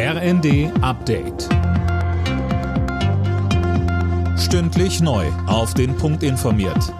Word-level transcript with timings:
RND 0.00 0.70
Update. 0.80 1.48
Stündlich 4.38 5.00
neu. 5.00 5.26
Auf 5.48 5.74
den 5.74 5.96
Punkt 5.96 6.22
informiert. 6.22 6.94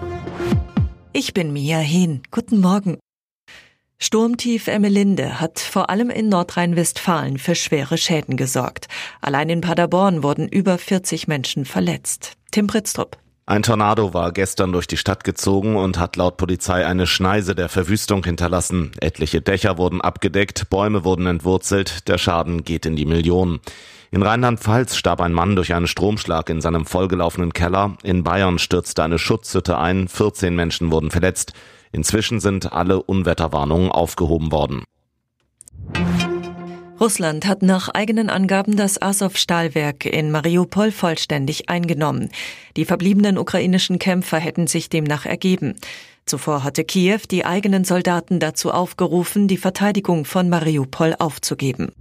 Ich 1.13 1.33
bin 1.33 1.53
Mia 1.53 1.77
Hehn. 1.77 2.23
Guten 2.29 2.59
Morgen. 2.59 2.97
Sturmtief 3.99 4.67
Emmelinde 4.67 5.39
hat 5.39 5.59
vor 5.59 5.89
allem 5.89 6.09
in 6.09 6.27
Nordrhein-Westfalen 6.27 7.37
für 7.37 7.55
schwere 7.55 7.97
Schäden 7.97 8.35
gesorgt. 8.35 8.87
Allein 9.21 9.47
in 9.47 9.61
Paderborn 9.61 10.21
wurden 10.21 10.49
über 10.49 10.77
40 10.77 11.29
Menschen 11.29 11.63
verletzt. 11.63 12.33
Tim 12.51 12.67
Pritztrup. 12.67 13.17
Ein 13.49 13.63
Tornado 13.63 14.13
war 14.13 14.31
gestern 14.31 14.71
durch 14.71 14.85
die 14.85 14.95
Stadt 14.95 15.23
gezogen 15.23 15.75
und 15.75 15.97
hat 15.97 16.17
laut 16.17 16.37
Polizei 16.37 16.85
eine 16.85 17.07
Schneise 17.07 17.55
der 17.55 17.67
Verwüstung 17.67 18.23
hinterlassen. 18.23 18.91
Etliche 19.01 19.41
Dächer 19.41 19.79
wurden 19.79 20.01
abgedeckt, 20.01 20.69
Bäume 20.69 21.03
wurden 21.03 21.25
entwurzelt, 21.25 22.07
der 22.07 22.19
Schaden 22.19 22.63
geht 22.63 22.85
in 22.85 22.95
die 22.95 23.07
Millionen. 23.07 23.59
In 24.11 24.21
Rheinland-Pfalz 24.21 24.95
starb 24.95 25.19
ein 25.19 25.33
Mann 25.33 25.55
durch 25.55 25.73
einen 25.73 25.87
Stromschlag 25.87 26.47
in 26.51 26.61
seinem 26.61 26.85
vollgelaufenen 26.85 27.51
Keller. 27.51 27.97
In 28.03 28.23
Bayern 28.23 28.59
stürzte 28.59 29.01
eine 29.01 29.17
Schutzhütte 29.17 29.79
ein, 29.79 30.07
14 30.07 30.55
Menschen 30.55 30.91
wurden 30.91 31.09
verletzt. 31.09 31.53
Inzwischen 31.91 32.39
sind 32.39 32.71
alle 32.71 33.01
Unwetterwarnungen 33.01 33.91
aufgehoben 33.91 34.51
worden. 34.51 34.83
Russland 36.99 37.45
hat 37.47 37.61
nach 37.61 37.87
eigenen 37.87 38.29
Angaben 38.29 38.75
das 38.75 39.01
Azov-Stahlwerk 39.01 40.05
in 40.05 40.31
Mariupol 40.31 40.91
vollständig 40.91 41.69
eingenommen. 41.69 42.29
Die 42.75 42.83
verbliebenen 42.83 43.37
ukrainischen 43.37 43.99
Kämpfer 43.99 44.37
hätten 44.37 44.67
sich 44.67 44.89
demnach 44.89 45.25
ergeben. 45.25 45.75
Zuvor 46.25 46.63
hatte 46.63 46.83
Kiew 46.83 47.21
die 47.31 47.45
eigenen 47.45 47.85
Soldaten 47.85 48.39
dazu 48.39 48.71
aufgerufen, 48.71 49.47
die 49.47 49.57
Verteidigung 49.57 50.25
von 50.25 50.49
Mariupol 50.49 51.15
aufzugeben. 51.17 51.93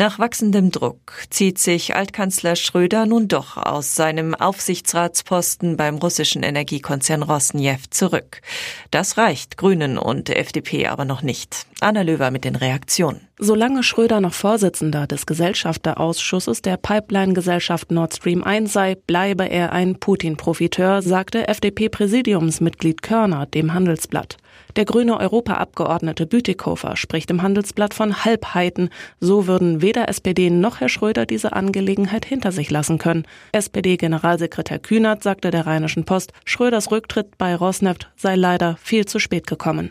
Nach 0.00 0.18
wachsendem 0.18 0.70
Druck 0.70 1.12
zieht 1.28 1.58
sich 1.58 1.94
Altkanzler 1.94 2.56
Schröder 2.56 3.04
nun 3.04 3.28
doch 3.28 3.58
aus 3.58 3.96
seinem 3.96 4.34
Aufsichtsratsposten 4.34 5.76
beim 5.76 5.96
russischen 5.96 6.42
Energiekonzern 6.42 7.22
Rosneft 7.22 7.92
zurück. 7.92 8.40
Das 8.90 9.18
reicht 9.18 9.58
Grünen 9.58 9.98
und 9.98 10.30
FDP 10.30 10.86
aber 10.86 11.04
noch 11.04 11.20
nicht. 11.20 11.66
Anna 11.80 12.00
Löwer 12.00 12.30
mit 12.30 12.46
den 12.46 12.56
Reaktionen. 12.56 13.28
Solange 13.38 13.82
Schröder 13.82 14.22
noch 14.22 14.32
Vorsitzender 14.32 15.06
des 15.06 15.26
Gesellschafterausschusses 15.26 16.62
der 16.62 16.78
Pipeline-Gesellschaft 16.78 17.90
Nord 17.90 18.14
Stream 18.14 18.42
1 18.42 18.72
sei, 18.72 18.94
bleibe 18.94 19.50
er 19.50 19.72
ein 19.72 20.00
Putin-Profiteur, 20.00 21.02
sagte 21.02 21.46
FDP-Präsidiumsmitglied 21.46 23.02
Körner 23.02 23.44
dem 23.44 23.74
Handelsblatt. 23.74 24.38
Der 24.76 24.84
grüne 24.84 25.18
Europaabgeordnete 25.18 26.26
Bütikofer 26.26 26.96
spricht 26.96 27.30
im 27.30 27.42
Handelsblatt 27.42 27.94
von 27.94 28.24
Halbheiten. 28.24 28.90
So 29.18 29.46
würden 29.46 29.82
weder 29.82 30.08
SPD 30.08 30.50
noch 30.50 30.80
Herr 30.80 30.88
Schröder 30.88 31.26
diese 31.26 31.52
Angelegenheit 31.52 32.24
hinter 32.24 32.52
sich 32.52 32.70
lassen 32.70 32.98
können. 32.98 33.26
SPD-Generalsekretär 33.52 34.78
Kühnert 34.78 35.22
sagte 35.22 35.50
der 35.50 35.66
Rheinischen 35.66 36.04
Post, 36.04 36.32
Schröders 36.44 36.90
Rücktritt 36.90 37.36
bei 37.38 37.54
Rosneft 37.54 38.10
sei 38.16 38.36
leider 38.36 38.76
viel 38.80 39.06
zu 39.06 39.18
spät 39.18 39.46
gekommen. 39.46 39.90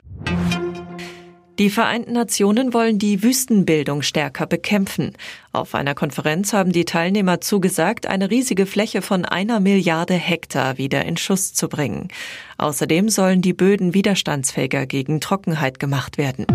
Die 1.59 1.69
Vereinten 1.69 2.13
Nationen 2.13 2.73
wollen 2.73 2.99
die 2.99 3.21
Wüstenbildung 3.21 4.01
stärker 4.01 4.47
bekämpfen. 4.47 5.11
Auf 5.51 5.75
einer 5.75 5.93
Konferenz 5.93 6.53
haben 6.53 6.71
die 6.71 6.85
Teilnehmer 6.85 7.41
zugesagt, 7.41 8.07
eine 8.07 8.31
riesige 8.31 8.65
Fläche 8.65 9.01
von 9.01 9.25
einer 9.25 9.59
Milliarde 9.59 10.13
Hektar 10.13 10.77
wieder 10.77 11.03
in 11.03 11.17
Schuss 11.17 11.53
zu 11.53 11.67
bringen. 11.67 12.07
Außerdem 12.57 13.09
sollen 13.09 13.41
die 13.41 13.51
Böden 13.51 13.93
widerstandsfähiger 13.93 14.85
gegen 14.85 15.19
Trockenheit 15.19 15.79
gemacht 15.79 16.17
werden. 16.17 16.45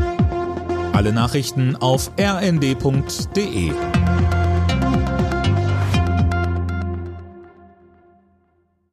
Alle 0.95 1.13
Nachrichten 1.13 1.77
auf 1.77 2.11
rnd.de 2.19 3.73